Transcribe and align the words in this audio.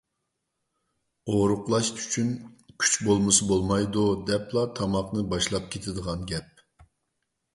ئورۇقلاش 1.33 1.89
ئۈچۈن 1.97 2.31
كۈچ 2.83 2.95
بولمىسا 3.09 3.49
بولمايدۇ، 3.51 4.05
دەپلا 4.31 4.63
تاماقنى 4.79 5.27
باشلاپ 5.35 5.71
كېتىدىغان 5.75 6.25
گەپ. 6.33 6.65